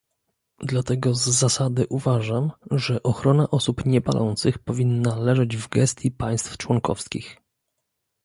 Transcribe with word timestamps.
Dlatego 0.59 1.13
z 1.15 1.21
zasady 1.29 1.85
uważam, 1.89 2.51
że 2.71 3.03
ochrona 3.03 3.49
osób 3.49 3.85
niepalących 3.85 4.59
powinna 4.59 5.15
leżeć 5.15 5.57
w 5.57 5.69
gestii 5.69 6.11
państw 6.11 6.57
członkowskich 6.57 7.37